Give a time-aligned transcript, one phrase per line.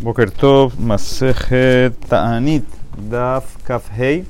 [0.00, 0.74] Boker Tov,
[2.08, 2.64] Ta'anit,
[3.10, 4.24] Daf Kaf Hei,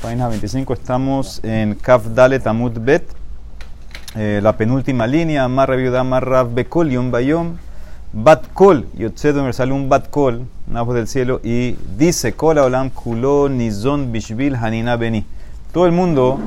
[0.00, 3.02] página 25, estamos en Kaf Dale Tamut Bet,
[4.14, 7.56] eh, la penúltima línea, Marra Viuda Marra Bekol Yom Bayom,
[8.12, 12.58] Bat Kol, Yotzedo me sale un Bat Kol, una voz del cielo, y dice Kol
[12.58, 15.24] Olam Kulo Nizon Bishvil Hanina Beni.
[15.72, 16.38] Todo el mundo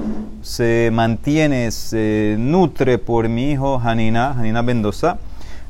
[0.41, 5.17] se mantiene, se nutre por mi hijo Hanina, Hanina Mendoza.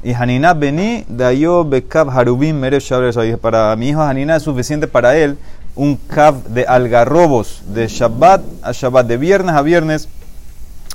[0.04, 2.84] Y Hanina Beni, Dayo Bekab Harubim Merev
[3.42, 5.38] Para mi hijo Hanina es suficiente para él
[5.76, 10.10] un cab de algarrobos de Shabbat a Shabbat, de viernes a viernes.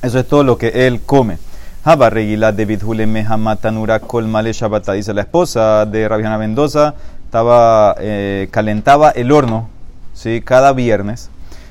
[0.02, 1.38] Eso es todo lo que él come.
[1.84, 4.90] Habarregila de Bidhule Mehamatanura Kol Male Shabbat.
[4.90, 9.68] Dice la esposa de Rabiana Mendoza, estaba, eh, calentaba el horno
[10.14, 10.42] ¿sí?
[10.44, 11.30] cada viernes.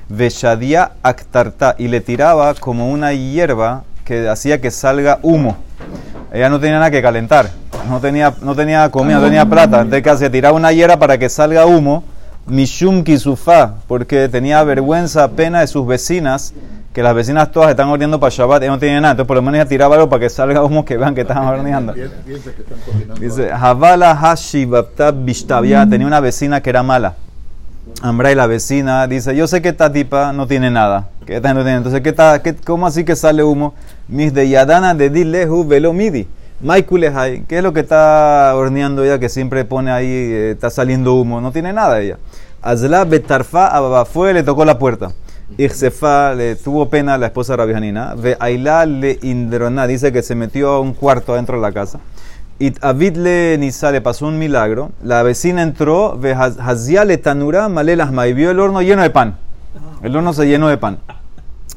[0.09, 5.57] Veshadia Aktarta y le tiraba como una hierba que hacía que salga humo
[6.31, 7.49] ella no tenía nada que calentar,
[7.89, 11.27] no tenía, no tenía comida, no tenía plata, entonces casi tiraba una hiera para que
[11.27, 12.03] salga humo,
[12.47, 16.53] Mishum Kisufá, porque tenía vergüenza, pena de sus vecinas,
[16.93, 19.41] que las vecinas todas están horneando para Shabbat, ella no tenía nada, entonces por lo
[19.41, 21.93] menos ella tiraba algo para que salga humo, que vean que estaban horneando.
[23.19, 24.67] Dice, Javala Hashi
[25.15, 27.15] Bishtabia, tenía una vecina que era mala.
[28.01, 31.07] Ambra y la vecina dice, yo sé que esta tipa no tiene nada.
[31.25, 31.67] Que esta no.
[31.67, 33.73] Entonces, ¿qué está, qué, ¿cómo así que sale humo?
[34.07, 36.27] Mis de Yadana de Dilehu velo midi.
[37.47, 41.41] ¿qué es lo que está horneando ella que siempre pone ahí, eh, está saliendo humo?
[41.41, 42.17] No tiene nada ella.
[42.61, 45.11] Azla betarfa fue, le tocó la puerta.
[45.57, 48.15] Ixefa le tuvo pena a la esposa Rabijanina.
[48.15, 51.99] Ve Aila le indrona, dice que se metió a un cuarto adentro de la casa.
[52.59, 54.91] Y Avidle Nisa le pasó un milagro.
[55.03, 59.37] La vecina entró, ve Hazia le tanura malelasma y vio el horno lleno de pan.
[60.01, 60.99] El horno se llenó de pan.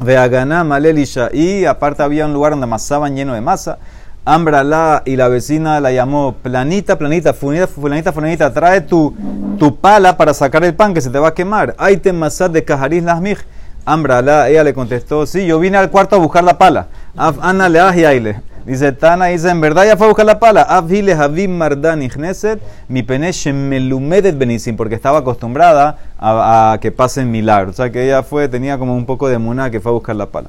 [0.00, 3.78] Ve Aganá malelisha y aparte había un lugar donde amasaban lleno de masa.
[4.25, 9.15] Ambrala y la vecina la llamó planita, planita, fulanita, fulanita, fulanita, trae tu,
[9.59, 11.75] tu pala para sacar el pan que se te va a quemar.
[11.78, 13.39] Ay te masad de cajaris lasmij.
[13.84, 16.87] Ambrala, ella le contestó, sí, yo vine al cuarto a buscar la pala.
[17.16, 18.41] Ana le aile.
[18.66, 20.62] Dice Tana, dice, en verdad ya fue a buscar la pala.
[20.62, 27.75] Avile Havim Mardan Igneset, mi peneche melumedet benisim, porque estaba acostumbrada a, que pasen milagros.
[27.75, 30.16] O sea que ella fue, tenía como un poco de muna que fue a buscar
[30.16, 30.48] la pala.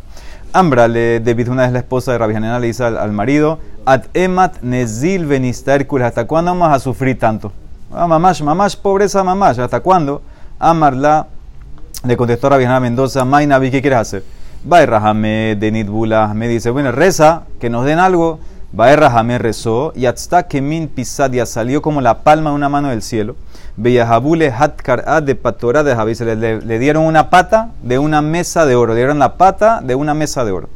[0.54, 4.62] Ambra, le, David, una vez la esposa de Rabbi le dice al, marido, At emat
[4.62, 5.28] nezil
[6.02, 7.52] ¿hasta cuándo vamos a sufrir tanto?
[7.94, 10.22] Ah, mamás, pobreza, mamás, ¿hasta cuándo?
[10.58, 11.28] Amarla,
[12.06, 14.24] le contestó Rabbi Mendoza, Mainavi, ¿qué quieres hacer?
[14.68, 18.40] Baerrahame de Nidbula me dice, bueno, reza, que nos den algo.
[18.72, 23.04] Baerrahame rezó y hasta que min pisadia salió como la palma de una mano del
[23.04, 23.36] cielo.
[23.78, 24.52] Beyahabule
[25.24, 26.20] de patora de Javis.
[26.22, 28.96] Le, dieron una pata de una mesa de oro.
[28.96, 30.70] Le dieron la pata de una mesa de oro.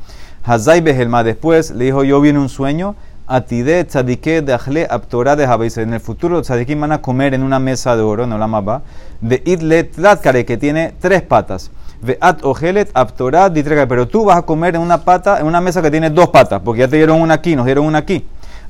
[0.44, 2.95] Hazai Behelma después le dijo, yo viene un sueño.
[3.25, 5.77] Atide tzadike de aptora de Javis.
[5.77, 8.47] En el futuro los tzadikim van a comer en una mesa de oro, no la
[8.47, 8.83] mapa.
[9.19, 11.71] De idle tlatkare que tiene tres patas.
[12.02, 13.88] Veat ojelet aptorat ditrega.
[13.88, 16.62] Pero tú vas a comer en una pata, en una mesa que tiene dos patas,
[16.64, 18.26] porque ya te dieron una aquí, nos dieron una aquí.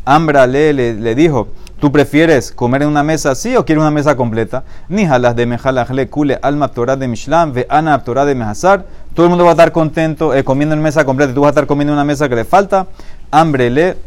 [0.05, 4.15] Ambra le, le, dijo, ¿tú prefieres comer en una mesa así o quieres una mesa
[4.15, 4.63] completa?
[4.87, 8.85] Ni jalas de mejalajle kule alma aptorat de Mishlam, ve ana aptorat de Mehazar.
[9.13, 11.49] Todo el mundo va a estar contento eh, comiendo en mesa completa y tú vas
[11.49, 12.87] a estar comiendo en una mesa que le falta.
[13.29, 13.97] Hambre le,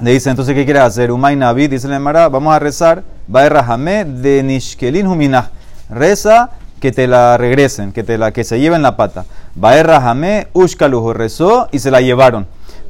[0.00, 1.10] le dice, entonces, ¿qué quieres hacer?
[1.10, 3.02] Umay Navid, dice la Mara, vamos a rezar.
[3.34, 5.50] Va de Nishkelin Huminah.
[5.90, 6.50] Reza
[6.80, 9.24] que te la regresen, que, te la, que se lleven la pata.
[9.54, 12.46] Baerra Jame, Ushkalujo rezó y se la llevaron.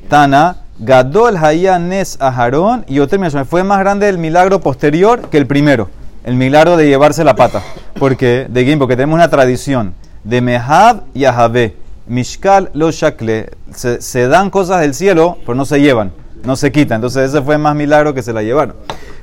[0.08, 5.88] Tana, Gadol Hayanes Aharón y me Fue más grande el milagro posterior que el primero,
[6.24, 7.62] el milagro de llevarse la pata.
[7.98, 11.76] Porque, de Gim, porque tenemos una tradición de Mehab y Ahabe.
[12.08, 13.50] Mishkal lo shakle.
[13.74, 16.12] Se, se, dan cosas del cielo, pero no se llevan,
[16.44, 16.97] no se quitan.
[16.97, 18.76] Entonces, ese fue más milagro que se la llevaron.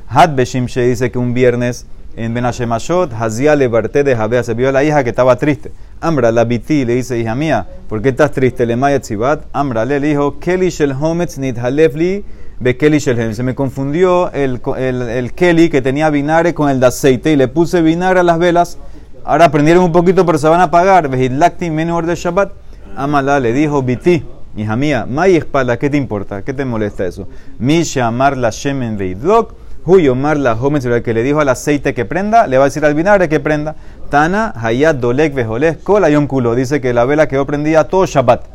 [0.09, 1.85] Had Beshimshe dice que un viernes
[2.15, 5.71] en Benashemashot, Hazia le parte de Jabea, se vio a la hija que estaba triste.
[5.99, 8.65] Ambra, la biti, le dice, hija mía, ¿por qué estás triste?
[8.65, 9.45] Le maya tzibat.
[9.53, 12.23] Ambra le dijo, Keli shel hometz nit halefli
[12.59, 16.79] be Keli shel Se me confundió el, el, el Keli que tenía vinagre con el
[16.79, 18.77] de aceite y le puse vinagre a las velas.
[19.25, 21.07] Ahora aprendieron un poquito, pero se van a apagar.
[21.07, 22.51] Vejidlakti menor de Shabbat.
[22.95, 24.23] Amala le dijo, biti,
[24.55, 26.43] hija mía, may espalda, ¿qué te importa?
[26.43, 27.27] ¿Qué te molesta eso?
[27.57, 29.62] Mi shamar la shemen veidlok.
[29.85, 32.93] Huyomar la joven que le dijo al aceite que prenda, le va a decir al
[32.93, 33.75] vinagre que prenda.
[34.09, 36.55] Tana, Hayat, Dolek, Vejoles, Kola y culo.
[36.55, 38.45] Dice que la vela quedó prendida todo Shabbat.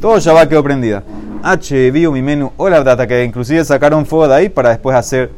[0.00, 1.02] Todo Shabbat quedó prendida.
[1.42, 5.30] H, vio mi menú, hola data, que inclusive sacaron fuego de ahí para después hacer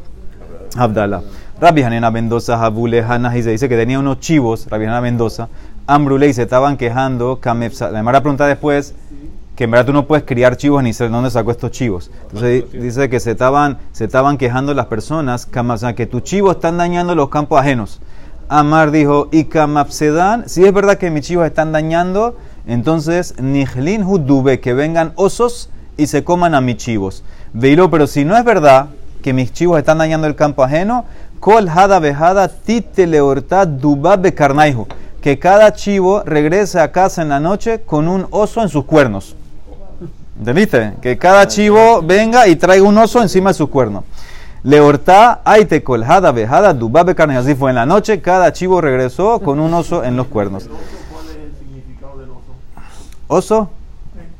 [0.76, 1.22] Abdala.
[1.60, 5.48] Rabbi Hanena Mendoza, Jabule, Hanna, y se dice que tenía unos chivos, Rabbi Hanena Mendoza.
[5.86, 7.40] Ambrule y se estaban quejando.
[7.92, 8.94] La Mara pregunta después
[9.58, 12.12] que en verdad tú no puedes criar chivos ni saber dónde sacó estos chivos.
[12.26, 15.48] Entonces dice que se estaban, se estaban quejando las personas
[15.96, 17.98] que tus chivos están dañando los campos ajenos.
[18.48, 22.36] Amar dijo, y Kamapsedan, si es verdad que mis chivos están dañando,
[22.68, 27.24] entonces Nijlin Hudube, que vengan osos y se coman a mis chivos.
[27.52, 28.90] Veilo, pero si no es verdad
[29.22, 31.04] que mis chivos están dañando el campo ajeno,
[31.40, 34.86] Kol Hada Bejada Tite Leorta Dubabe Carnaihu,
[35.20, 39.34] que cada chivo regrese a casa en la noche con un oso en sus cuernos.
[40.38, 40.94] ¿Entendiste?
[41.02, 44.04] Que cada chivo venga y traiga un oso encima de su cuerno.
[44.62, 47.36] Leortá, aite colhada, vejada, dubabe carne.
[47.36, 50.68] Así fue en la noche, cada chivo regresó con un oso en los cuernos.
[50.68, 52.42] ¿Cuál es el significado del oso?
[53.26, 53.70] ¿Oso?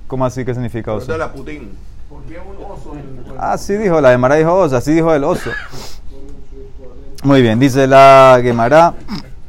[0.06, 0.44] ¿Cómo así?
[0.44, 1.10] ¿Qué significa oso?
[1.10, 1.72] De la Putin.
[2.08, 5.24] ¿Por qué un oso en el Así dijo, la Gemara dijo oso, así dijo el
[5.24, 5.50] oso.
[7.24, 8.94] Muy bien, dice la Gemara.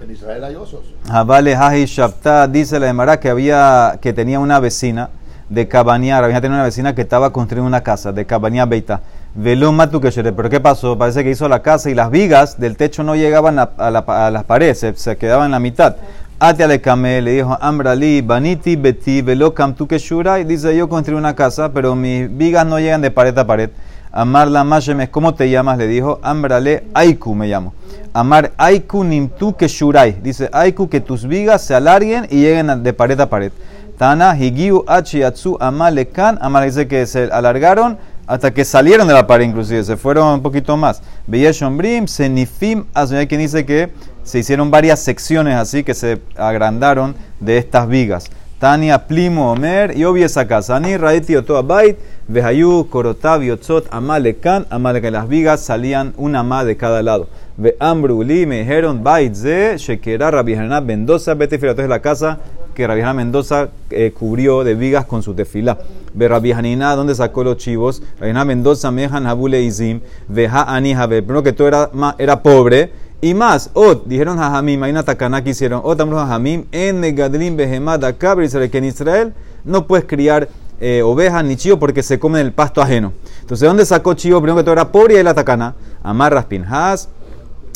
[0.01, 0.81] En Israel hay osos.
[1.07, 5.09] Javale Haji Shabta, dice la Gemara que había, que tenía una vecina
[5.49, 6.23] de Cabañar.
[6.23, 9.01] Había tenido una vecina que estaba construyendo una casa de Cabañar Beita.
[9.35, 10.97] Veló Matu Pero ¿qué pasó?
[10.97, 13.99] Parece que hizo la casa y las vigas del techo no llegaban a, a, la,
[13.99, 15.97] a las paredes, se, quedaban en la mitad.
[16.41, 21.73] Ate ale le dijo Ambrali, Baniti, Beti, Velo Kamtu y dice yo construí una casa,
[21.73, 23.69] pero mis vigas no llegan de pared a pared.
[24.11, 25.77] Amar la Mashemes, ¿cómo te llamas?
[25.77, 27.73] Le dijo Ambrale Aiku me llamo.
[28.13, 30.13] Amar Aiku Nimtu Keshurai.
[30.23, 33.51] Dice Aiku que tus vigas se alarguen y lleguen de pared a pared.
[33.99, 36.37] Tana, Higiu, Achi, Atsu, Amalekan.
[36.39, 37.97] Amal dice que se alargaron
[38.27, 41.01] hasta que salieron de la pared, inclusive, se fueron un poquito más.
[41.27, 43.91] Shombrim, Senifim, hay quien dice que
[44.23, 48.31] se hicieron varias secciones así que se agrandaron de estas vigas.
[48.57, 50.77] Tania, Plimo, Omer, y obvia esa casa.
[50.77, 51.97] Ani, Raiti, Otoabait,
[52.29, 55.11] Vehayu, Korotav, Yotzot, Amalekan, Amalekan.
[55.11, 57.27] Las vigas salían una más de cada lado.
[57.59, 62.39] Ve Ambruli, me dijeron, Bait, Ze, Shekera, Rabbi Mendoza, vete Entonces la casa
[62.73, 65.77] que Rabbi Mendoza eh, cubrió de vigas con su tefilá.
[66.13, 68.01] Ve Rabbi ¿dónde sacó los chivos?
[68.21, 71.21] Rabbi Mendoza, Mejan, Habule, Izim, Veja, Ani, Jabe.
[71.21, 72.93] Primero que todo era, era pobre.
[73.19, 77.01] Y más, Ot, dijeron a Hamim, hay una tacana que hicieron, Ot, a Hamim, en
[77.01, 79.33] Negadlim, Behemad, Akabri, que en Israel
[79.65, 80.47] no puedes criar
[80.79, 83.11] eh, ovejas ni chivo porque se comen el pasto ajeno.
[83.41, 84.39] Entonces, ¿dónde sacó chivo?
[84.39, 85.75] Primero que todo era pobre y ahí la tacana.
[86.01, 87.09] Amarras Pinhas,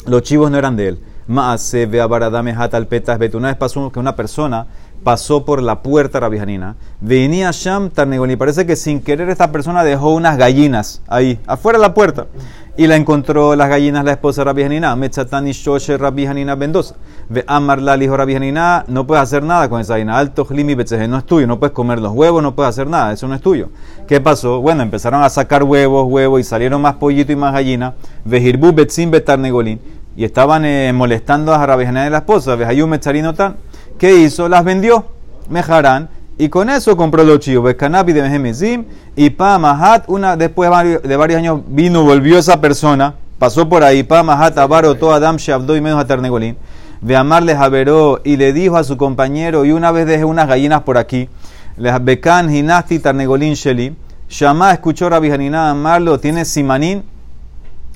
[0.06, 1.00] los chivos no eran de él.
[1.28, 4.68] Más se ve a Baradame Hatal Petas Una vez pasó que una persona
[5.04, 6.76] pasó por la puerta rabijanina.
[7.00, 8.38] Venía Sham Tarnegolín.
[8.38, 12.28] Parece que sin querer esta persona dejó unas gallinas ahí, afuera de la puerta.
[12.76, 14.96] Y la encontró las gallinas la esposa Rabijanina.
[14.96, 16.96] Mechatani Shoshe Rabijanina Mendoza.
[17.30, 20.18] Ve Amarla, hijo Rabijanina, no puedes hacer nada con esa gallina.
[20.18, 21.46] Alto Limi no es tuyo.
[21.46, 23.14] No puedes comer los huevos, no puedes hacer nada.
[23.14, 23.70] Eso no es tuyo.
[24.08, 24.60] ¿Qué pasó?
[24.60, 27.94] Bueno, empezaron a sacar huevos, huevos y salieron más pollito y más gallina.
[28.26, 29.80] Vejirbu Betzim Betarnegolín.
[30.16, 32.56] Y estaban eh, molestando a Rabijanina y la esposa.
[32.56, 33.58] Vejayú Mecharino tan.
[33.98, 34.48] ¿Qué hizo?
[34.48, 35.06] Las vendió.
[35.50, 36.10] Mejarán.
[36.38, 37.66] Y con eso compró los chivos.
[37.66, 38.86] Becanapi de Mehemezim.
[39.16, 40.70] Y Pamahat, una, después
[41.04, 43.16] de varios años, vino, volvió esa persona.
[43.40, 44.04] Pasó por ahí.
[44.04, 46.58] Pamahat, Abaro, todo Adam, Shabdo y menos a Ternegolín.
[47.02, 48.22] De amarles a Veró.
[48.24, 49.66] Y le dijo a su compañero.
[49.66, 51.28] Y una vez dejé unas gallinas por aquí.
[51.76, 53.96] Les Becan, Ginasti, Tarnegolín, Sheli.
[54.30, 56.20] Shama escuchó a Rabbi amarlo.
[56.20, 57.04] Tiene Simanín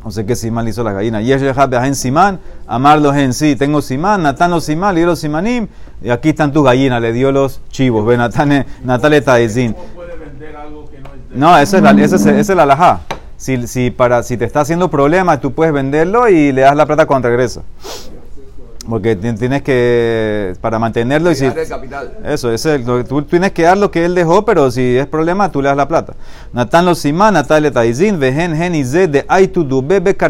[0.08, 1.20] no sé qué simán hizo la gallina.
[1.20, 3.58] Yesh en simán, amarlos en sí.
[3.58, 5.68] Tengo simán, Natán los simán, le dio los simanim.
[6.02, 8.06] Y aquí están tus gallinas, le dio los chivos.
[8.06, 9.74] Ve, Natán, Natale Taizin.
[9.74, 11.02] ¿Cómo puede vender algo que
[11.36, 13.02] no esa es la, esa es, esa es la alajá.
[13.36, 16.86] Si, si, para, si te está haciendo problema, tú puedes venderlo y le das la
[16.86, 17.64] plata cuando regresa.
[18.90, 21.46] Porque tienes que, para mantenerlo y si...
[21.46, 22.18] el capital.
[22.24, 25.62] Eso, ese, tú tienes que dar lo que él dejó, pero si es problema, tú
[25.62, 26.14] le das la plata.
[26.54, 29.68] Natán los simán, Natalia taizin, vehen, gen y de aitu.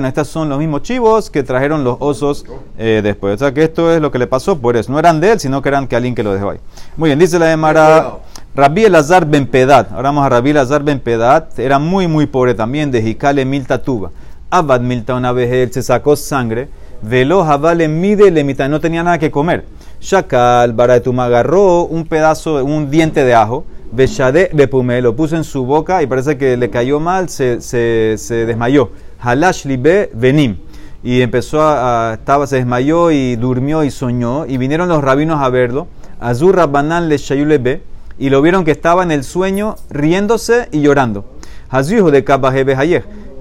[0.06, 2.46] Estos son los mismos chivos que trajeron los osos
[2.80, 3.36] eh, después.
[3.36, 4.92] O sea que esto es lo que le pasó por eso.
[4.92, 6.60] No eran de él, sino que eran que alguien que lo dejó ahí.
[6.96, 8.14] Muy bien, dice la de Mara...
[8.56, 12.56] Rabbi Elazar Ben Pedat, ahora vamos a Rabbi Elazar Ben Pedat, era muy muy pobre
[12.56, 14.10] también, de Jicale Milta Tuba.
[14.50, 16.68] Abad Milta una vez él se sacó sangre
[17.02, 19.66] Velo vale mide le mitad, no tenía nada que comer.
[20.00, 25.66] Shakal Baratuma agarró un pedazo, un diente de ajo, Beshade Bepume, lo puso en su
[25.66, 28.92] boca y parece que le cayó mal, se, se, desmayó.
[29.20, 30.58] Halash Libe Venim.
[31.04, 34.46] Y empezó a, estaba, se desmayó y durmió y soñó.
[34.46, 35.88] Y vinieron los rabinos a verlo.
[36.20, 37.82] Azur Rabbanan le Shayulebe.
[38.20, 41.24] Y lo vieron que estaba en el sueño riéndose y llorando.
[41.70, 42.76] Hazuijo de Kabahebe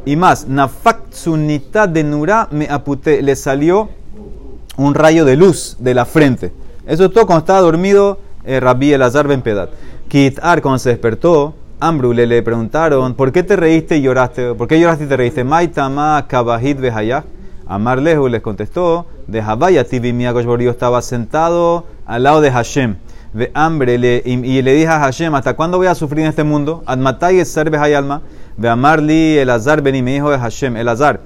[0.07, 3.91] y más, Nafak Tsunita de Nura me apute, le salió
[4.77, 6.53] un rayo de luz de la frente.
[6.87, 9.71] Eso es todo cuando estaba dormido eh, Rabbi Elazar Ben Pedat.
[10.09, 14.55] Kitar, cuando se despertó, Ambrule le preguntaron, ¿por qué te reíste y lloraste?
[14.55, 15.43] ¿Por qué lloraste y te reíste?
[15.43, 17.25] Maitama Kabahit Behayah.
[17.67, 22.95] Amar Lehu les contestó, de Habaya Tibi Miyagosh estaba sentado al lado de Hashem.
[23.37, 26.83] De hambre y, le dije a Hashem, ¿hasta cuándo voy a sufrir en este mundo?
[26.87, 28.23] Admatai es serve hay alma,
[28.57, 31.21] de amarli el azar vení, mi hijo de Hashem, el azar.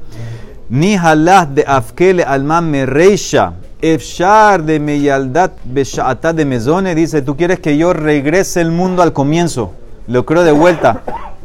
[0.69, 7.37] Ni halah de afkele alma me reisha, efshar de meyaldat beshaatad de mezone, dice, tú
[7.37, 9.73] quieres que yo regrese el mundo al comienzo,
[10.09, 11.03] lo creo de vuelta.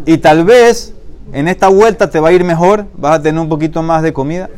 [0.08, 0.96] Y tal vez
[1.32, 4.14] en esta vuelta te va a ir mejor, vas a tener un poquito más de
[4.14, 4.50] comida.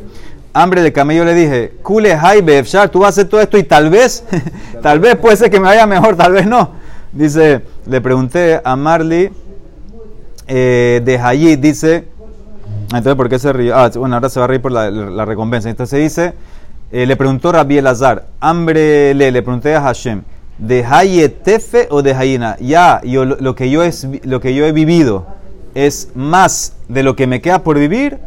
[0.59, 3.91] Hambre de camello le dije, Kule Efshar, tú vas a hacer todo esto y tal
[3.91, 4.23] vez,
[4.81, 6.71] tal vez puede ser que me vaya mejor, tal vez no.
[7.11, 9.29] Dice, le pregunté a Marley
[10.47, 12.07] eh, de Hayid, dice,
[12.85, 13.71] entonces, ¿por qué se ríe?
[13.71, 15.69] Ah, bueno, ahora se va a reír por la, la recompensa.
[15.69, 16.33] Entonces dice,
[16.91, 20.23] eh, le preguntó Rabbi Elazar, hambre le, le pregunté a Hashem,
[20.57, 22.57] ¿de Hayetefe o de Hayina?
[22.59, 25.27] Ya, yo, lo que yo es, lo que yo he vivido
[25.75, 28.17] es más de lo que me queda por vivir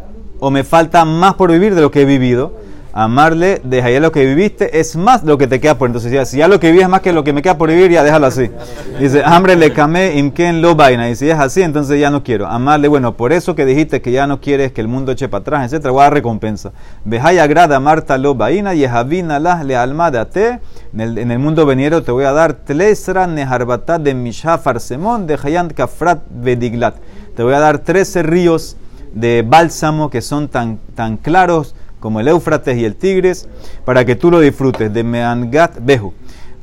[0.40, 2.52] o me falta más por vivir de lo que he vivido.
[2.92, 5.88] Amarle, deja ya lo que viviste, es más lo que te queda por.
[5.88, 7.68] Entonces, ya, si ya lo que viví es más que lo que me queda por
[7.68, 8.50] vivir, ya déjalo así.
[8.98, 11.08] Dice, hambre le camé imken lo vaina.
[11.08, 12.48] Y si es así, entonces ya no quiero.
[12.48, 15.42] Amarle, bueno, por eso que dijiste que ya no quieres que el mundo eche para
[15.42, 16.72] atrás, etcétera, voy a dar recompensa.
[17.04, 20.60] Vejaya grada Marta lo vaina y las le alma de ate.
[20.92, 25.72] En el, mundo venidero te voy a dar tlesra neharbatat de mishafar semón de hayant
[25.72, 26.96] kafrat vediglat.
[27.36, 28.76] Te voy a dar 13 ríos
[29.12, 33.48] de bálsamo que son tan, tan claros como el Éufrates y el Tigres,
[33.84, 34.92] para que tú lo disfrutes.
[34.92, 36.14] De Meangat Behu.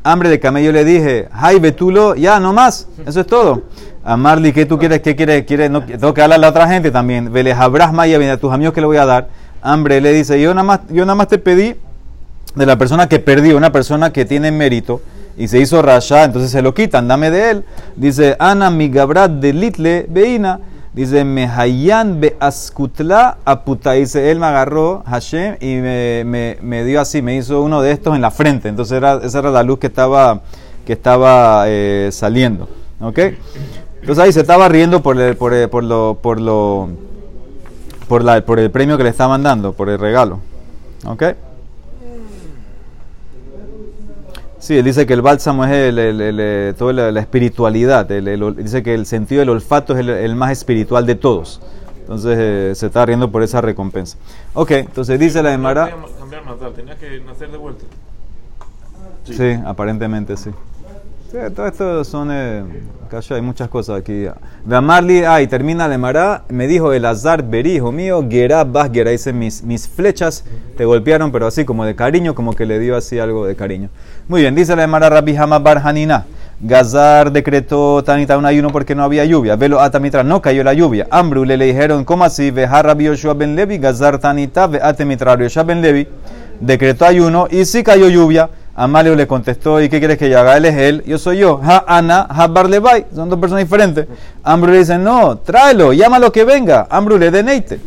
[0.04, 2.88] Hambre de camello le dije, Hay Betulo, ya, no más.
[3.06, 3.64] Eso es todo.
[4.04, 5.02] A Marley, ¿qué tú quieres?
[5.02, 5.46] ¿Qué quieres?
[5.46, 5.70] ¿Quieres?
[5.70, 7.32] No, tengo que hablarle a la otra gente también.
[7.32, 9.28] Veles Abrahma y a tus amigos que le voy a dar.
[9.62, 11.76] Hambre le dice, yo nada más, yo nada más te pedí
[12.56, 15.02] de la persona que perdió, una persona que tiene mérito
[15.38, 17.66] y se hizo rasha, entonces se lo quitan, dame de él.
[17.96, 20.60] Dice, Ana mi gabrat de litle veina.
[20.94, 23.92] Dice, Mehayan be askutla aputa.
[23.94, 27.92] Dice, él me agarró Hashem y me, me, me, dio así, me hizo uno de
[27.92, 28.70] estos en la frente.
[28.70, 30.42] Entonces era, esa era la luz que estaba,
[30.86, 32.68] que estaba eh, saliendo.
[33.00, 33.20] ¿Ok?
[34.02, 36.90] Entonces ahí se estaba riendo por, el, por, el, por, lo, por, lo,
[38.08, 40.40] por, la, por el premio que le estaban dando, por el regalo.
[41.06, 41.24] ¿Ok?
[44.68, 48.06] Sí, él dice que el bálsamo es el, el, el, toda la, la espiritualidad.
[48.06, 51.62] dice que el sentido del olfato es el, más espiritual de todos.
[52.02, 54.18] Entonces eh, se está riendo por esa recompensa.
[54.54, 55.96] Ok, entonces dice la Emara.
[56.76, 57.86] Tenía que nacer de vuelta.
[59.24, 60.50] Sí, sí aparentemente sí.
[61.32, 61.38] Sí.
[61.56, 62.30] todo esto son.
[62.32, 62.64] Eh,
[63.30, 64.28] hay muchas cosas aquí.
[64.66, 66.44] De Amarli, ay, termina de Mará.
[66.50, 69.12] Me dijo el Azar Beri, hijo mío, Gerá Basgera.
[69.12, 70.44] Dice: mis, mis flechas
[70.76, 73.90] te golpearon, pero así como de cariño, como que le dio así algo de cariño.
[74.28, 76.26] Muy bien, dice la Emara Rabbi Hama Barhanina.
[76.60, 79.56] Gazar decretó Tanita un ayuno porque no había lluvia.
[79.56, 81.08] Velo Atamitra, no cayó la lluvia.
[81.12, 82.50] Ambru le, le dijeron, ¿cómo así?
[82.50, 86.08] Veja Rabbi Yoshua ben Levi, Gazar Tanita, ve Atemitra Yoshua ben Levi.
[86.60, 88.50] Decretó ayuno y sí cayó lluvia.
[88.80, 90.56] Amalio le contestó, ¿y qué quieres que yo haga?
[90.56, 91.60] Él es él, yo soy yo.
[91.64, 93.08] Ha Ana, Ha Barlevai.
[93.14, 94.06] Son dos personas diferentes.
[94.44, 96.86] Ambru le dice, no, tráelo, llámalo que venga.
[96.92, 97.80] Ambru le deneite.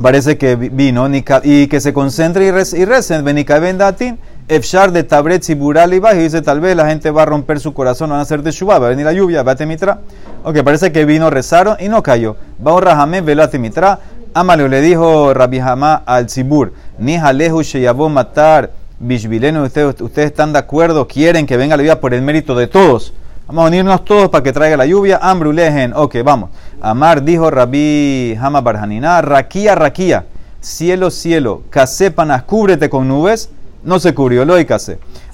[0.00, 1.08] Parece que vino
[1.42, 3.24] y que se concentre y recen.
[3.24, 4.18] Venica vendatin.
[4.46, 7.72] Efshar de Tabret y Bural y dice, tal vez la gente va a romper su
[7.72, 10.00] corazón, van a hacer de Shubá, va a venir la lluvia, va a temitra.
[10.44, 12.36] Ok, parece que vino, rezaron y no cayó.
[12.64, 14.00] Va a Rahamé, velo a temitra.
[14.34, 20.52] Amalio le dijo Rabbi Hamá al Zibur, ni Jalehu Sheyabó matar Bishvileno, ustedes, ustedes están
[20.52, 23.12] de acuerdo, quieren que venga la lluvia por el mérito de todos.
[23.48, 25.18] Vamos a unirnos todos para que traiga la lluvia.
[25.20, 26.50] Ambrulegen, ok, vamos.
[26.80, 30.26] Amar dijo Rabbi Hama Barjanina, Raquía, Raquía,
[30.60, 33.50] cielo, cielo, casepanas, cúbrete con nubes.
[33.82, 34.54] No se cubrió, lo.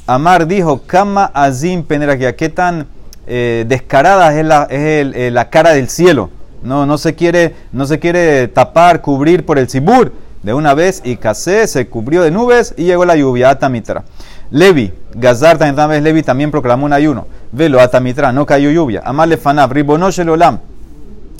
[0.07, 2.87] Amar dijo, Kama Azim Penerakia, qué tan
[3.27, 6.31] eh, descarada es, la, es el, eh, la cara del cielo.
[6.63, 10.11] No, no, se quiere, no se quiere tapar, cubrir por el Sibur
[10.49, 14.05] de una vez y casé, se cubrió de nubes y llegó la lluvia, Atamitra.
[14.51, 17.27] Levi, Gazar también vez Levi también proclamó un ayuno.
[17.53, 19.03] Velo, Atamitra, no cayó lluvia.
[19.05, 20.61] Amar Lefanab, Ribonosh el Olam.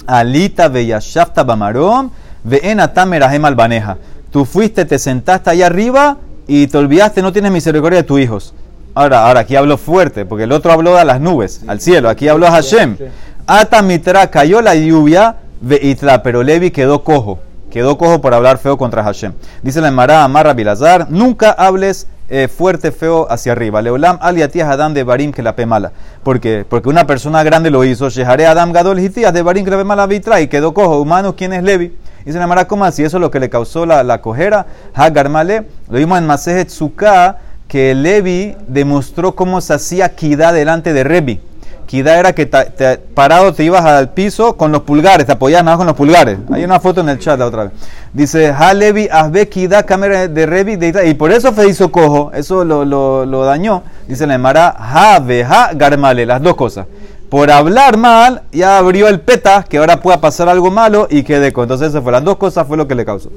[0.07, 2.11] Alita Beyashafta Bamarom,
[2.45, 3.97] Veen Atamerahem Albaneja.
[4.31, 8.53] Tú fuiste, te sentaste ahí arriba y te olvidaste, no tienes misericordia de tus hijos.
[8.95, 12.11] Ahora, ahora aquí hablo fuerte, porque el otro habló a las nubes, al cielo.
[12.11, 12.99] Aquí habló a Hashem.
[13.47, 17.39] Atamitra cayó la lluvia, Veitla, pero Levi quedó cojo.
[17.71, 19.33] Quedó cojo por hablar feo contra Hashem.
[19.63, 23.83] Dice la Emara Amarra Bilazar, nunca hables eh, fuerte, feo hacia arriba.
[23.83, 25.93] Leolam aliatías Adam de Barim que la mala.
[26.23, 26.65] ¿Por qué?
[26.69, 28.09] Porque una persona grande lo hizo.
[28.09, 30.99] Shehare Adam Gadol Hitias de Barim que la mala vitra y quedó cojo.
[30.99, 31.95] Humano, ¿quién es Levi?
[32.25, 33.03] Dice la Emara, ¿cómo así?
[33.03, 34.67] Eso es lo que le causó la, la cojera.
[34.95, 35.67] Hagar Male.
[35.91, 41.41] Lo vimos en Masejet Sukkah que Levi demostró cómo se hacía Kidá delante de Rebi
[41.89, 45.77] Kida era que te- parado te ibas al piso con los pulgares, te apoyabas nada
[45.77, 46.39] más con los pulgares.
[46.53, 47.73] Hay una foto en el chat la otra vez.
[48.13, 51.05] Dice, Halevi Asbe Kida cámara de Revi de Ita-".
[51.07, 53.85] Y por eso se hizo cojo, eso lo, lo, dañó.
[54.07, 56.87] Dice la Emara, Ha Ha Garmale, las dos cosas.
[57.31, 61.55] Por hablar mal, ya abrió el peta, que ahora pueda pasar algo malo y quede
[61.55, 61.65] con.
[61.65, 63.31] Entonces, eso fue las dos cosas, fue lo que le causó.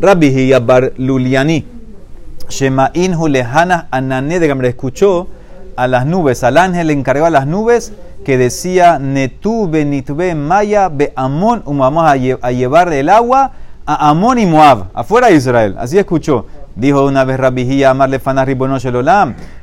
[0.00, 1.64] Rabbi Bar Luliani.
[2.48, 5.28] Shema'in Hulehana Anané de escuchó
[5.76, 7.92] a las nubes, al ángel le encargó a las nubes
[8.24, 13.52] que decía Netu benitbe maya be Amón, vamos a, a llevar el agua
[13.84, 15.76] a Amón y Moab, afuera de Israel.
[15.78, 16.46] Así escuchó.
[16.74, 18.78] Dijo una vez Rabbi Hiya Amar Lefana Ribono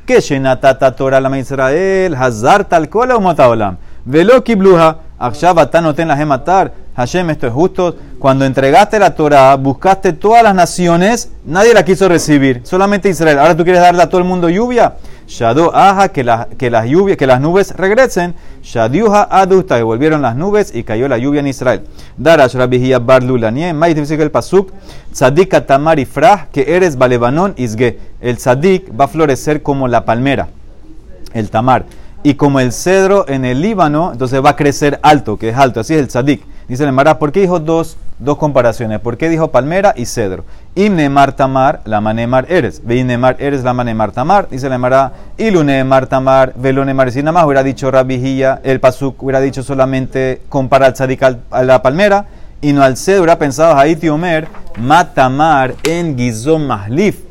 [0.06, 3.76] que Shenatata Torah Lama Israel, Hazar tal cola o Olam.
[4.04, 6.72] Velo kibluha, Akshav atanoten la matar.
[6.96, 7.96] Hashem, esto es justo.
[8.18, 13.38] Cuando entregaste la Torah, buscaste todas las naciones, nadie la quiso recibir, solamente Israel.
[13.38, 14.94] Ahora tú quieres darle a todo el mundo lluvia.
[15.30, 18.34] Shado aja, que, la- que las lluvias, que las nubes regresen.
[18.64, 21.82] Shadiuha adusta, que volvieron las nubes y cayó la lluvia en Israel.
[22.16, 24.72] Darash Rabihia Bar Lulanie, May dice el pasuk,
[25.12, 27.98] Tzadik Atamar Ifrah, que eres Balebanón Isge.
[28.20, 30.48] El Tzadik va a florecer como la palmera
[31.32, 31.84] el tamar.
[32.24, 35.78] Y como el cedro en el Líbano, entonces va a crecer alto, que es alto.
[35.80, 36.42] Así es el tzadik.
[36.70, 39.00] Dice el Mará, ¿por qué dijo dos, dos comparaciones?
[39.00, 40.44] ¿Por qué dijo palmera y cedro?
[40.76, 42.82] Imnemar tamar, la manemar eres.
[42.84, 44.48] Veinemar eres, la manemar tamar.
[44.48, 47.10] Dice el Mará, ilunemar tamar, velonemar.
[47.10, 51.82] Si nada más hubiera dicho rabijilla, el pasuk hubiera dicho solamente compara al a la
[51.82, 52.26] palmera
[52.60, 53.22] y no al cedro.
[53.22, 54.46] Hubiera pensado, Haiti Omer,
[54.78, 57.24] matamar en gizom mahlif.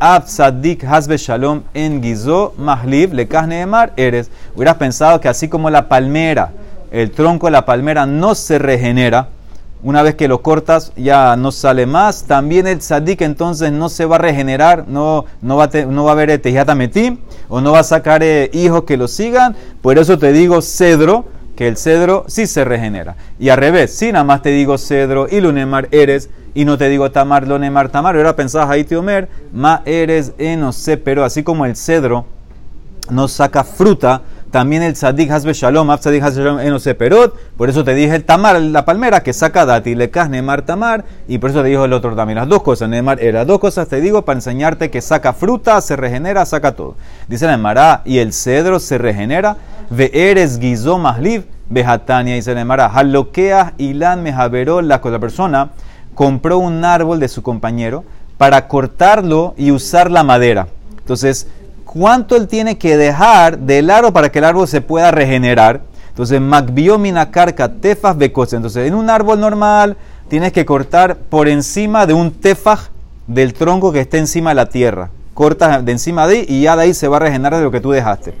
[0.00, 4.30] Ab Sadik Hasbe Shalom en Gizo Mahliv le Neemar eres.
[4.56, 6.52] Hubieras pensado que así como la palmera,
[6.90, 9.28] el tronco de la palmera no se regenera,
[9.82, 14.04] una vez que lo cortas ya no sale más, también el Sadik entonces no se
[14.04, 16.40] va a regenerar, no, no, va, no va a haber
[16.76, 17.18] Metim,
[17.48, 19.56] o no va a sacar eh, hijos que lo sigan.
[19.80, 21.24] Por eso te digo cedro,
[21.56, 23.16] que el cedro sí se regenera.
[23.38, 26.88] Y al revés, si nada más te digo cedro y lunemar eres, y no te
[26.90, 31.64] digo tamar, lonemar, tamar, ahora pensabas ahí, Omer, ma eres eno sé, pero así como
[31.64, 32.26] el cedro
[33.08, 37.70] no saca fruta, también el tzadik hasbe shalom, tzadik hasbe shalom eno sé, perot, por
[37.70, 41.50] eso te dije el tamar, la palmera que saca dati, le nemar tamar, y por
[41.50, 44.24] eso te dijo el otro también, las dos cosas, nemar era, dos cosas te digo
[44.24, 46.96] para enseñarte que saca fruta, se regenera, saca todo.
[47.28, 49.56] Dice la Emara, y el cedro se regenera,
[49.88, 55.70] ve eres guizó mahliv, Bejatania, dice la Emara, haloqueas ilan mejaverol, la, la persona
[56.14, 58.04] compró un árbol de su compañero
[58.36, 60.66] para cortarlo y usar la madera.
[60.98, 61.46] Entonces,
[61.92, 65.80] ¿cuánto él tiene que dejar del árbol para que el árbol se pueda regenerar?
[66.08, 68.54] Entonces, Macbio minacarca tefas becose.
[68.54, 69.96] Entonces, en un árbol normal
[70.28, 72.90] tienes que cortar por encima de un tefaj
[73.26, 75.10] del tronco que esté encima de la tierra.
[75.34, 77.72] Cortas de encima de ahí y ya de ahí se va a regenerar de lo
[77.72, 78.34] que tú dejaste.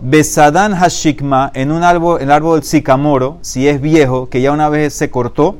[0.00, 4.94] Besadán hashikma, en un árbol, el árbol sicamoro, si es viejo, que ya una vez
[4.94, 5.56] se cortó,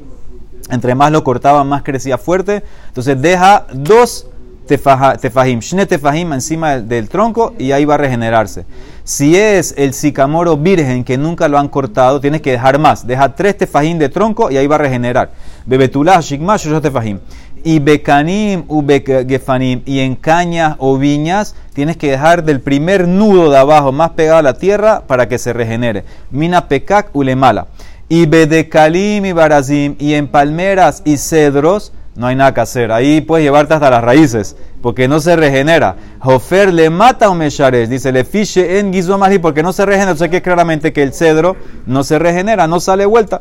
[0.71, 2.63] entre más lo cortaba, más crecía fuerte.
[2.89, 4.29] Entonces deja dos
[4.67, 8.65] tefajim, shne tefajim encima del, tronco y ahí va a regenerarse.
[9.05, 13.07] Si es el sicamoro virgen que nunca lo han cortado, tienes que dejar más.
[13.07, 15.31] Deja tres tefajim de tronco y ahí va a regenerar.
[15.67, 17.19] Bebetulá, shikma, tefajim.
[17.63, 23.51] Y bekanim u gefanim y en cañas o viñas tienes que dejar del primer nudo
[23.51, 26.05] de abajo más pegado a la tierra para que se regenere.
[26.31, 27.67] Mina pekak ulemala.
[28.09, 32.93] Y bedecalim y barazim y en palmeras y cedros no hay nada que hacer.
[32.93, 35.97] Ahí puedes llevarte hasta las raíces porque no se regenera.
[36.21, 40.13] Jofer le mata un meshares, dice le fiche en guizomari porque no se regenera.
[40.13, 43.41] Entonces que claramente que el cedro no se regenera, no sale vuelta.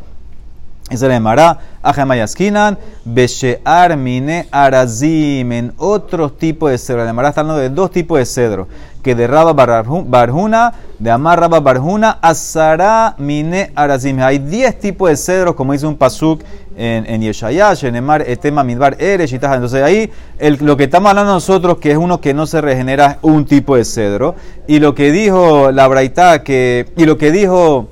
[0.90, 7.02] Y se le llamará Ajamayaskinan, Beshear Mine Arazim, en otros tipos de cedro.
[7.02, 8.68] Le llamará hablando de dos tipos de cedro,
[9.04, 14.20] que de Raba Barju- Barjuna, de Amar Raba Barjuna, Azara Mine Arazim.
[14.22, 16.42] Hay diez tipos de cedros, como dice un pasuk
[16.78, 19.36] en, en Yeshayash, en Emar Etema Midbar Eresh y.
[19.36, 23.20] Entonces ahí el- lo que estamos hablando nosotros, que es uno que no se regenera,
[23.22, 24.36] un tipo de cedro.
[24.68, 27.90] Y lo que dijo la Braitá, que, y lo que dijo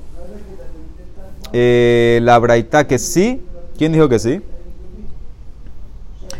[1.52, 3.42] eh, la Braita que sí.
[3.76, 4.40] ¿Quién dijo que sí?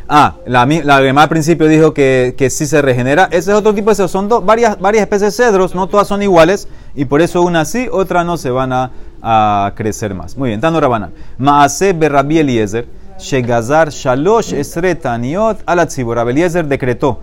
[0.09, 3.29] Ah, la, la Gemara al principio dijo que, que sí se regenera.
[3.31, 4.09] Ese es otro tipo de cedro.
[4.09, 6.69] Son dos, varias, varias especies de cedros, no todas son iguales.
[6.95, 8.91] Y por eso una sí, otra no se van a,
[9.23, 10.37] a crecer más.
[10.37, 11.11] Muy bien, Tano Rabana.
[11.39, 12.87] Maase Berrabi Eliezer,
[13.19, 16.19] Shegazar Shalosh Esretaniot Alatzibor.
[16.29, 17.21] Eliezer decretó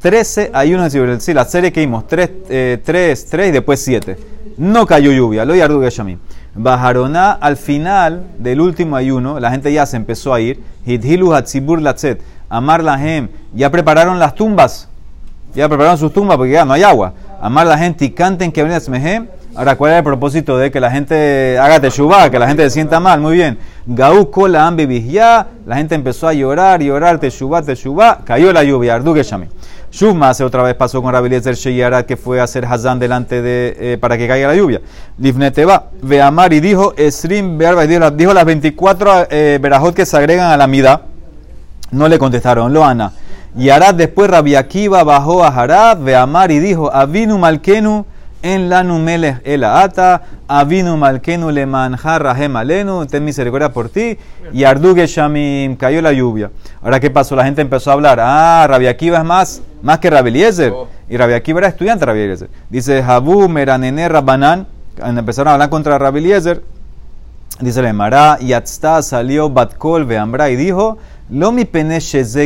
[0.00, 1.20] 13 ayunos de.
[1.20, 4.16] Sí, la serie que vimos, 3, 3, 3 y después 7.
[4.58, 6.18] No cayó lluvia, lo yardu Geshamim.
[6.54, 10.62] Bajaroná al final del último ayuno, la gente ya se empezó a ir.
[10.84, 12.20] Hidhilu hatzibur latzet.
[12.48, 13.28] Amar lahem.
[13.54, 14.88] Ya prepararon las tumbas.
[15.54, 17.14] Ya prepararon sus tumbas porque ya no hay agua.
[17.40, 19.28] Amar la gente y canten que mehem.
[19.58, 22.70] Ahora, ¿cuál es el propósito de que la gente haga teshuvah, que la gente se
[22.70, 23.20] sienta mal?
[23.20, 23.58] Muy bien.
[23.86, 29.24] Gaú kola ya, la gente empezó a llorar, llorar, teshuvah, teshuvah, cayó la lluvia, ardugue
[29.24, 29.48] shami.
[29.90, 33.76] Shuma hace otra vez pasó con Rabbi Eliezer que fue a hacer Hazán delante de
[33.80, 34.80] eh, para que caiga la lluvia.
[35.18, 39.60] Livnete va, Veamar y dijo Esrim dijo, dijo las 24 eh,
[39.92, 41.02] que se agregan a la mida.
[41.90, 43.10] No le contestaron, lo ana.
[43.56, 48.04] Y Arad después Rabbi Akiva bajó a Harad, Veamar y dijo Avinu Malkenu
[48.42, 54.16] en la numelech el ata, avinu malkenu le manjar rahem alenu, ten misericordia por ti,
[54.52, 56.50] y arduge shamim, cayó la lluvia.
[56.82, 57.34] Ahora, ¿qué pasó?
[57.34, 60.88] La gente empezó a hablar, ah, Rabbi Akiva es más, más que Rabbi Eliezer, oh.
[61.08, 62.50] y Rabbi Akiva era estudiante de Rabbi Eliezer.
[62.70, 64.66] Dice, Habu meranene rabbanan,
[65.02, 66.62] empezaron a hablar contra Rabbi Eliezer,
[67.60, 70.98] dice le Mara, yatzta salió Batkol veambra y dijo,
[71.30, 71.98] lo mi pene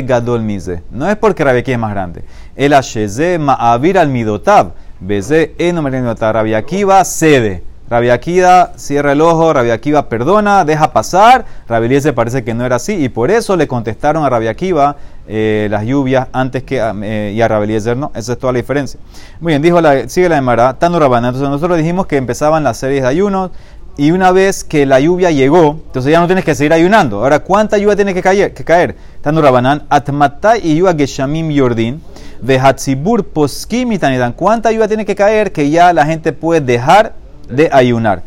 [0.04, 0.82] gadol mize.
[0.90, 2.24] No es porque Rabbi Akiva es más grande.
[2.56, 4.72] El sheze ma'avir al midotab.
[5.04, 7.62] Beze eno Rabbi Akiva cede.
[7.90, 11.44] Rabbi Akiva cierra el ojo, Rabbi Akiva perdona, deja pasar.
[11.68, 15.66] Rabbi parece que no era así y por eso le contestaron a Rabbi Akiva eh,
[15.70, 18.12] las lluvias antes que eh, y a Rabbi no.
[18.14, 19.00] Esa es toda la diferencia.
[19.40, 21.28] Muy bien, dijo la, sigue la de Mara, Tanu Rabana.
[21.28, 23.50] Entonces nosotros dijimos que empezaban las series de ayunos
[23.96, 27.22] y una vez que la lluvia llegó, entonces ya no tienes que seguir ayunando.
[27.22, 28.54] Ahora, ¿cuánta lluvia tiene que caer?
[28.54, 28.96] Que caer?
[29.20, 32.00] Tanu Rabanan, Atmatai y Yua Geshamim Yordin
[32.42, 33.96] de Hatzibur Poskim
[34.36, 37.14] ¿Cuánta ayuda tiene que caer que ya la gente puede dejar
[37.48, 38.22] de ayunar?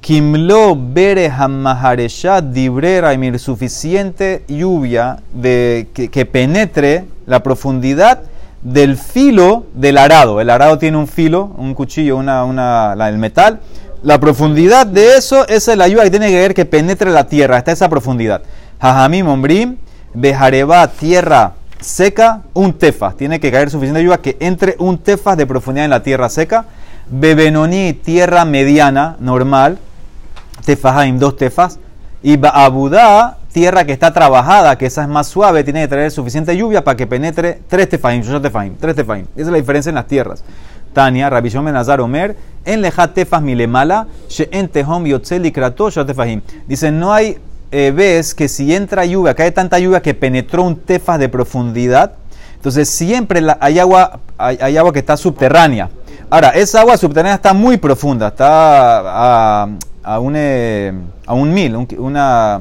[0.00, 8.22] Kimlo Bere Hamaharesha Dibrera y suficiente lluvia de, que, penetre la profundidad
[8.62, 10.40] del filo del arado.
[10.40, 13.60] El arado tiene un filo, un cuchillo, una, una, el metal.
[14.06, 17.56] La profundidad de eso, es la ayuda que tiene que ver que penetre la tierra,
[17.56, 18.40] hasta esa profundidad.
[18.80, 19.78] Jajamim Ombrim,
[20.14, 23.16] Bejareba, tierra seca, un tefas.
[23.16, 26.66] Tiene que caer suficiente lluvia que entre un tefas de profundidad en la tierra seca.
[27.10, 29.76] Bebenoní, tierra mediana, normal.
[30.64, 31.80] Tefahaim, dos tefas.
[32.22, 36.54] Y Abudá, tierra que está trabajada, que esa es más suave, tiene que traer suficiente
[36.54, 39.24] lluvia para que penetre tres tefahim, tefahim, tres tefahim.
[39.34, 40.44] Esa es la diferencia en las tierras.
[40.92, 46.42] Tania, Rabishon Benazar Omer, en leja tefas milemala, she en tehom yotzeli krato tefahim.
[46.68, 47.38] Dice, no hay
[47.70, 52.12] eh, ves que si entra lluvia, cae tanta lluvia que penetró un tefas de profundidad,
[52.56, 55.88] entonces siempre hay, agua, hay, agua que está subterránea.
[56.28, 59.62] Ahora, esa agua subterránea está muy profunda, está
[60.02, 60.92] a, un, eh,
[61.24, 62.60] a un mil, una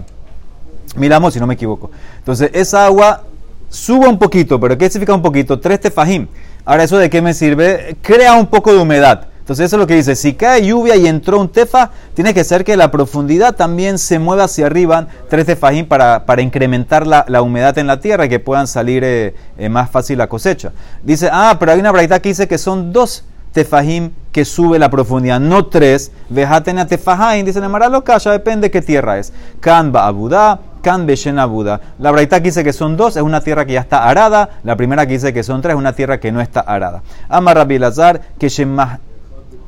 [0.96, 1.92] mil amos si no me equivoco.
[2.18, 3.24] Entonces, esa agua
[3.70, 5.60] sube un poquito, pero ¿qué significa un poquito?
[5.60, 6.28] Tres tefajim.
[6.64, 7.98] Ahora, ¿eso de qué me sirve?
[8.02, 9.28] Crea un poco de humedad.
[9.46, 12.44] Entonces eso es lo que dice, si cae lluvia y entró un tefa, tiene que
[12.44, 17.26] ser que la profundidad también se mueva hacia arriba, tres tefajín para, para incrementar la,
[17.28, 20.72] la, humedad en la tierra y que puedan salir eh, eh, más fácil la cosecha.
[21.04, 24.90] Dice, ah, pero hay una braita que dice que son dos tefajim que sube la
[24.90, 26.12] profundidad, no tres.
[26.30, 29.32] Vejatena tefajim, dice Nemara loca, ya depende qué tierra es.
[29.60, 31.82] Kanba abudá, kan abuda.
[31.98, 34.76] La braita que dice que son dos es una tierra que ya está arada, la
[34.76, 37.02] primera que dice que son tres es una tierra que no está arada.
[37.28, 38.50] Amar Lazar, que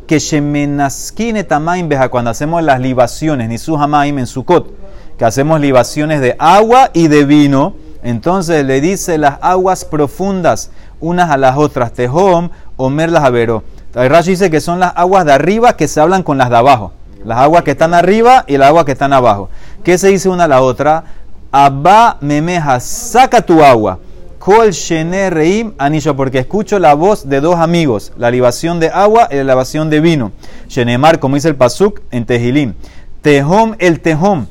[0.05, 4.69] que Shemenaskine Tamaim Beja, cuando hacemos las libaciones, ni su Hamaim en Sukkot,
[5.17, 11.31] que hacemos libaciones de agua y de vino, entonces le dice las aguas profundas unas
[11.31, 13.63] a las otras, Tehom, Omer las Avero.
[13.93, 16.93] Rashi dice que son las aguas de arriba que se hablan con las de abajo.
[17.27, 19.49] Las aguas que están arriba y las aguas que están abajo.
[19.83, 21.03] ¿Qué se dice una a la otra?
[21.51, 23.99] Abba memeja, saca tu agua.
[24.39, 29.27] Kol Shene Reim Anisha, porque escucho la voz de dos amigos, la libación de agua
[29.29, 30.31] y la libación de vino.
[30.69, 32.75] Shenemar, como dice el Pasuk en Tehilim.
[33.21, 34.45] Tehom el Tehom,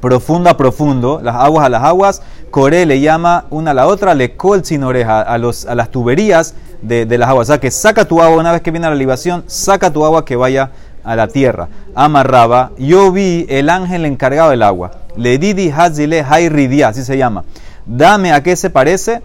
[0.00, 2.22] profundo a profundo, las aguas a las aguas.
[2.50, 5.92] Coré le llama una a la otra, le col sin oreja, a, los, a las
[5.92, 7.48] tuberías de, las aguas.
[7.48, 10.24] O sea que saca tu agua una vez que viene la libación, saca tu agua
[10.24, 10.72] que vaya
[11.04, 11.68] a la tierra.
[11.94, 14.92] Amarraba, yo vi el ángel encargado del agua.
[15.16, 17.44] Le didi hazile hayridia, así se llama
[17.84, 19.22] Dame a qué se parece,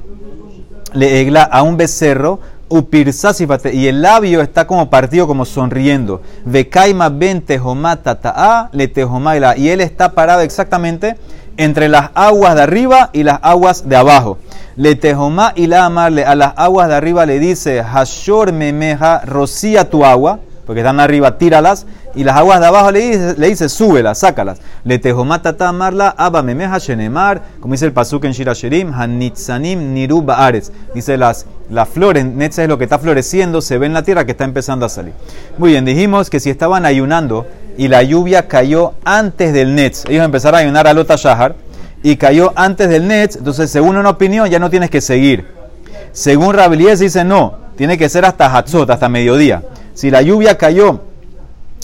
[0.93, 6.21] le egla a un becerro, y el labio está como partido, como sonriendo.
[6.43, 9.57] Vekaima ben ta'a le tehomaila.
[9.57, 11.15] Y él está parado exactamente
[11.55, 14.37] entre las aguas de arriba y las aguas de abajo.
[14.75, 19.89] Le tehoma y la amarle a las aguas de arriba le dice, Hashor memeja, rocía
[19.89, 23.69] tu agua porque están arriba, tíralas, y las aguas de abajo le dice, le dice
[23.69, 24.59] súbelas, sácalas.
[24.83, 30.73] Le tejomata tamarla, aba memeja shenemar, como dice el pasuk en Shirasherim, hanitzanim niru baares.
[30.93, 34.25] Dice las, las flores, netza es lo que está floreciendo, se ve en la tierra
[34.25, 35.13] que está empezando a salir.
[35.57, 40.25] Muy bien, dijimos que si estaban ayunando y la lluvia cayó antes del netz, ellos
[40.25, 41.55] empezaron a ayunar a Lota Shahar,
[42.03, 45.47] y cayó antes del netz, entonces según una opinión ya no tienes que seguir.
[46.11, 49.63] Según Rabelíes dice no, tiene que ser hasta Hatzot, hasta mediodía.
[49.97, 51.01] Si la lluvia cayó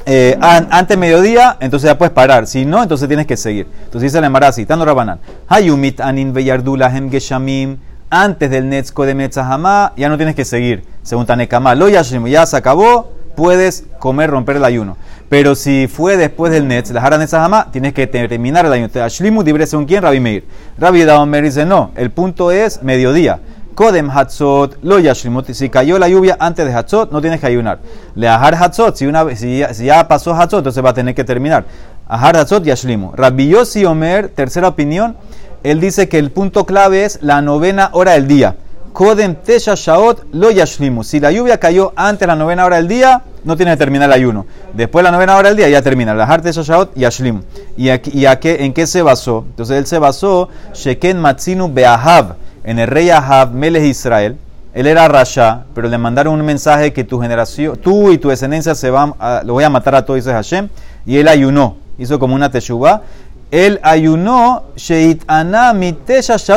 [0.06, 2.46] eh, an- antes mediodía, entonces ya puedes parar.
[2.46, 3.66] Si no, entonces tienes que seguir.
[3.86, 5.18] Entonces dice la Emara Tano Rabanan.
[5.48, 7.78] Hayumit anin veyardulahem geshamim.
[8.12, 10.84] Antes del Netzko de Metzahama, ya no tienes que seguir.
[11.02, 14.96] Según Tanekama, lo yashim, ya se acabó, puedes comer, romper el ayuno.
[15.30, 19.04] Pero si fue después del Netz, la Jara Netzahama, tienes que terminar el ayuno.
[19.04, 20.44] Ashlimu dibre según quién, Rabbi Meir.
[20.78, 23.40] Rabbi Daomer dice, no, el punto es mediodía.
[23.74, 25.52] Kodem Hatzot, lo yashlimut.
[25.52, 27.80] Si cayó la lluvia antes de Hatzot, no tienes que ayunar.
[28.16, 31.16] Le ajar Hatzot, si, una, si, ya, si ya pasó Hatzot, entonces va a tener
[31.16, 31.66] que terminar.
[32.08, 33.14] Ajar Hatzot, yashlimu.
[33.16, 35.18] Rabbi Yossi Omer, tercera opinión,
[35.64, 38.56] él dice que el punto clave es la novena hora del día.
[38.94, 41.04] Kodem Tesha Shaot, lo yashlimu.
[41.04, 44.08] Si la lluvia cayó antes de la novena hora del día, no tiene que terminar
[44.10, 44.46] el ayuno.
[44.74, 46.14] Después de la novena hora del día, ya termina.
[46.14, 47.42] La Tesha Shaot, yashlimu.
[47.76, 49.46] ¿Y, aquí, y a qué, en qué se basó?
[49.50, 54.38] Entonces él se basó, Sheken Matzinu Beahav en el rey Ahab, Melech Israel,
[54.74, 58.74] él era Rasha, pero le mandaron un mensaje que tu generación, tú y tu descendencia
[58.74, 60.70] se van, a, lo voy a matar a todos, dice Hashem,
[61.06, 63.04] y él ayunó, hizo como una teshuva.
[63.52, 65.22] Él ayunó, Sheit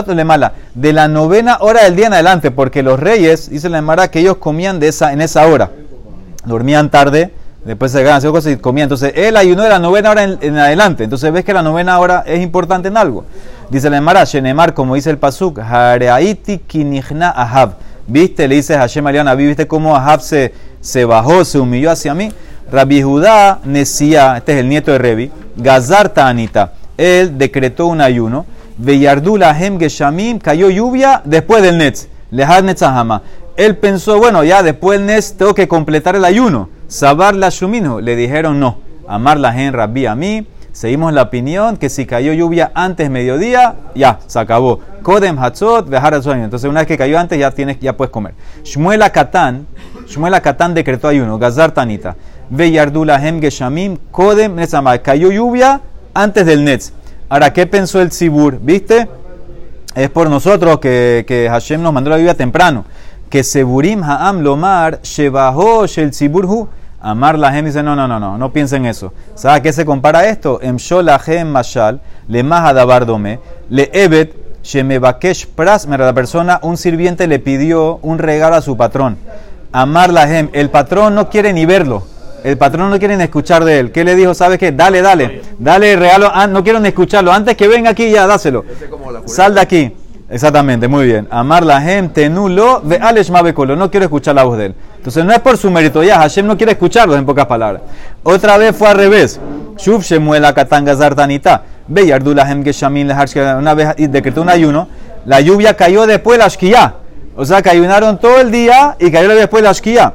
[0.06, 4.10] Lemala, de la novena hora del día en adelante, porque los reyes, dice la Emara,
[4.10, 5.72] que ellos comían de esa, en esa hora.
[6.46, 7.34] Dormían tarde,
[7.66, 8.86] después se ganan cosas y comían.
[8.86, 11.04] Entonces, él ayunó de la novena hora en, en adelante.
[11.04, 13.26] Entonces, ves que la novena hora es importante en algo.
[13.68, 17.74] Dice la Emara, Shenemar, como dice el Pasuk, Hareaiti kinihna Ahab.
[18.06, 18.46] ¿Viste?
[18.46, 22.30] Le dice Hashem Aliana, ¿viste cómo Ahab se, se bajó, se humilló hacia mí?
[22.70, 28.46] Rabbi Judá Nesía, este es el nieto de Revi, Gazar Tanita, él decretó un ayuno,
[28.78, 33.22] Veyardula Hem Geshamim, cayó lluvia después del Netz, Lehad Netzahama.
[33.56, 36.68] Él pensó, bueno, ya después del Netz tengo que completar el ayuno.
[36.88, 38.78] Sabar la Shumino, le dijeron no.
[39.08, 43.76] Amar la Hen Rabbi a mí, Seguimos la opinión que si cayó lluvia antes mediodía,
[43.94, 44.80] ya, se acabó.
[45.02, 46.44] Kodem Hatzot, Behar sueño.
[46.44, 48.34] Entonces, una vez que cayó antes, ya, tienes, ya puedes comer.
[48.62, 49.66] Shmuel Akatán,
[50.06, 52.14] Shmuel Akatán decretó ayuno, Gazar Tanita.
[52.50, 54.98] Ve Yardula Hem Geshamim, Kodem Netzamah.
[54.98, 55.80] Cayó lluvia
[56.12, 56.92] antes del Netz.
[57.30, 58.58] Ahora, ¿qué pensó el Sibur?
[58.60, 59.08] ¿Viste?
[59.94, 62.84] Es por nosotros que, que Hashem nos mandó la lluvia temprano.
[63.30, 66.68] Que Seburim Ha'am Lomar, Shebaho Shel Siburhu.
[67.00, 69.12] Amar la dice, no, no, no, no, no piensen eso.
[69.34, 70.60] ¿Sabe a qué se compara esto?
[70.62, 77.38] Emshol la mashal, le mahadabar dome, le evet, shemebakesh pras, la persona, un sirviente le
[77.38, 79.18] pidió un regalo a su patrón.
[79.72, 82.04] Amar la el patrón no quiere ni verlo.
[82.42, 83.92] El patrón no quiere ni escuchar de él.
[83.92, 84.32] ¿Qué le dijo?
[84.32, 84.70] ¿Sabes qué?
[84.70, 85.42] Dale, dale.
[85.58, 86.30] Dale el regalo.
[86.32, 87.32] Ah, no quiero ni escucharlo.
[87.32, 88.64] Antes que venga aquí, ya, dáselo.
[89.26, 89.95] Sal de aquí.
[90.28, 91.28] Exactamente, muy bien.
[91.30, 92.98] Amar la gente nulo ve
[93.30, 93.76] mabekolo.
[93.76, 94.74] No quiero escuchar la voz de él.
[94.96, 97.82] Entonces no es por su mérito, ya Hashem no quiere escucharlo en pocas palabras.
[98.24, 99.40] Otra vez fue al revés.
[99.78, 101.62] Shuf shemuela katanga zartanita.
[101.86, 103.12] Ve yardula hem geshamin
[103.58, 104.88] Una vez decretó un ayuno.
[105.26, 106.94] La lluvia cayó después de la shkia.
[107.36, 110.14] O sea que ayunaron todo el día y cayó después de la shkia.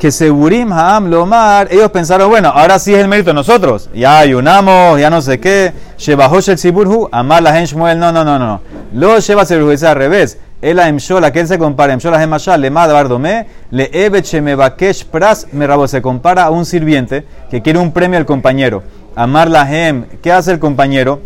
[0.00, 3.90] Que Seburim Haam Lomar, ellos pensaron, bueno, ahora sí es el mérito de nosotros.
[3.92, 5.74] Ya ayunamos, ya no sé qué.
[5.98, 8.62] Shebahosh el Siburhu, Amar la Shmuel, no, no, no, no.
[8.94, 10.38] Lo lleva Siburhu, es al revés.
[10.62, 15.86] El Emshol, que él se compara, Emshol Hemashal, le Bardome, le Evet Shemebakesh Pras Merabo,
[15.86, 18.82] se compara a un sirviente que quiere un premio al compañero.
[19.14, 21.20] Amar la Hem, ¿qué hace el compañero?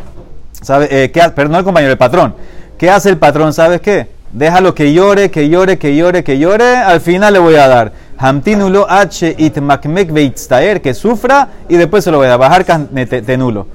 [0.62, 0.88] ¿Sabe?
[0.90, 2.34] Eh, ¿qué, perdón, no el compañero, el patrón.
[2.76, 3.52] ¿Qué hace el patrón?
[3.52, 4.08] ¿Sabes qué?
[4.32, 7.92] Déjalo que llore, que llore, que llore, que llore, al final le voy a dar.
[8.16, 13.66] Hamtinulo H itmakmek veitztaer, que sufra y después se lo voy a bajar tenulo.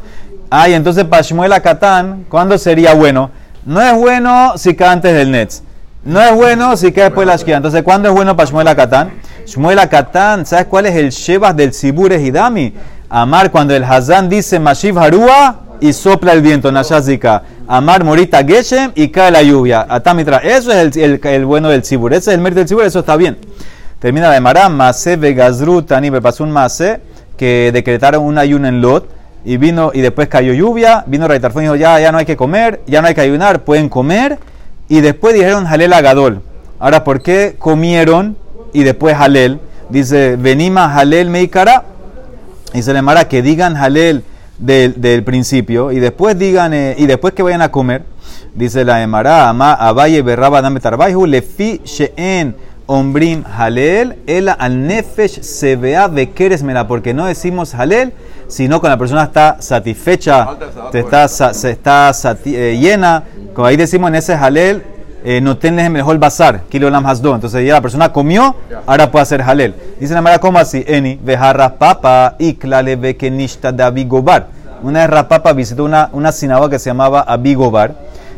[0.49, 3.29] Ay, entonces para Shmuel Akatán, ¿cuándo sería bueno?
[3.65, 5.61] No es bueno si cae antes del Netz.
[6.03, 7.57] No es bueno si cae después de la Shkia.
[7.57, 9.11] Entonces, ¿cuándo es bueno para Shmuel Akatán?
[9.45, 12.73] Shmuel Akatán, ¿sabes cuál es el Shebas del Sibur Hidami?
[13.09, 17.43] Amar cuando el Hazán dice Mashiv Harua y sopla el viento, Nashazika.
[17.67, 19.85] Amar Morita Geshem y cae la lluvia.
[19.89, 20.37] Atamitra.
[20.37, 22.13] Eso es el, el, el bueno del Sibur.
[22.13, 23.37] Ese es el mérito del Sibur, eso está bien.
[23.99, 27.01] Termina de Mará, Mase Vegazru Tani, me pasó un Mase
[27.35, 29.09] que decretaron un ayuno en Lot
[29.43, 32.37] y vino y después cayó lluvia, vino Raitarfón y dijo, ya, ya no hay que
[32.37, 34.39] comer, ya no hay que ayunar, pueden comer
[34.87, 36.41] y después dijeron Halel Agadol.
[36.79, 38.37] Ahora, ¿por qué comieron
[38.71, 39.59] y después Halel?
[39.89, 41.83] Dice, venima Halel Meikara.
[42.73, 44.23] Y se le mara que digan Halel
[44.59, 48.03] del, del principio y después digan, eh, y después que vayan a comer,
[48.53, 52.55] dice la Emara, Ama Abaye Berraba Dame Tarbaihu, Lefi Sheen
[52.91, 58.13] Ombrim Halel, Ela al Nefesh se vea Bekeres Mera, porque no decimos Halel,
[58.47, 60.47] sino cuando la persona está satisfecha,
[60.91, 64.81] te está, se está sati, eh, llena, como ahí decimos en ese Halel,
[65.23, 67.35] eh, no tenés el mejor bazar, kilo lam hasdo.
[67.35, 68.55] Entonces ya la persona comió,
[68.87, 69.75] ahora puede hacer halel.
[69.99, 70.83] Dice la manera, ¿cómo así?
[70.87, 74.47] Eni, vejarra papa, iklale bekenishta de abigobar.
[74.81, 77.93] Una vez Rapapa visitó una, una sinagoga que se llamaba Abigobar.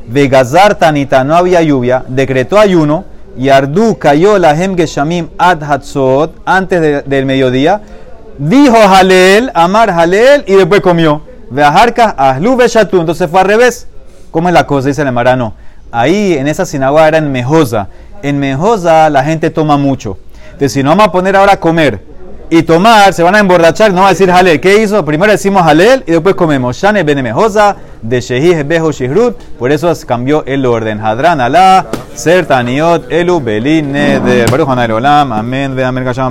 [0.07, 3.05] Vegazar tanita, no había lluvia, decretó ayuno,
[3.37, 7.81] y Ardu cayó la hem geshamim ad hatzot, antes de, del mediodía.
[8.37, 11.21] dijo Halel, Amar Halel, y después comió.
[11.49, 12.57] Veajarca, Ahlu.
[12.61, 13.87] Entonces fue al revés.
[14.31, 14.87] ¿Cómo es la cosa?
[14.87, 15.53] Dice el marano.
[15.91, 17.89] Ahí en esa sinagoga era en Mejosa.
[18.23, 20.17] En Mejosa la gente toma mucho.
[20.45, 22.10] Entonces, si no vamos a poner ahora a comer
[22.53, 24.59] y tomar, se van a emborrachar, no va a decir Halel.
[24.59, 25.05] ¿Qué hizo?
[25.05, 26.75] Primero decimos Halel y después comemos.
[26.75, 29.37] Shane Benemejosa, de Shehih Bejo Shihrut.
[29.57, 30.99] Por eso cambió el orden.
[30.99, 34.67] Hadran Alá, Sertaniot, Elu Belin, de Baruch.
[34.67, 35.79] Amén.
[35.81, 36.13] Amén.